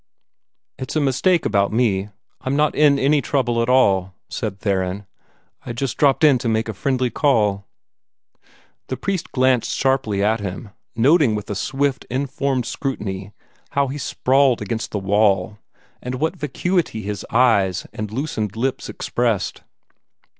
"It's 0.79 0.95
a 0.95 0.99
mistake 0.99 1.45
about 1.45 1.71
me 1.71 2.09
I 2.41 2.47
'm 2.47 2.55
not 2.55 2.73
in 2.73 2.97
any 2.97 3.21
trouble 3.21 3.61
at 3.61 3.69
all," 3.69 4.15
said 4.29 4.57
Theron. 4.59 5.05
"I 5.63 5.73
just 5.73 5.95
dropped 5.95 6.23
in 6.23 6.39
to 6.39 6.49
make 6.49 6.67
a 6.67 6.73
friendly 6.73 7.11
call." 7.11 7.67
The 8.87 8.97
priest 8.97 9.31
glanced 9.31 9.75
sharply 9.77 10.23
at 10.23 10.39
him, 10.39 10.71
noting 10.95 11.35
with 11.35 11.51
a 11.51 11.55
swift, 11.55 12.07
informed 12.09 12.65
scrutiny 12.65 13.31
how 13.73 13.89
he 13.89 13.99
sprawled 13.99 14.59
against 14.59 14.89
the 14.89 14.97
wall, 14.97 15.59
and 16.01 16.15
what 16.15 16.35
vacuity 16.35 17.03
his 17.03 17.23
eyes 17.29 17.85
and 17.93 18.09
loosened 18.11 18.55
lips 18.55 18.89
expressed. 18.89 19.61